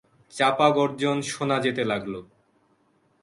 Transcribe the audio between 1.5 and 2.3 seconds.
যেতে লাগল।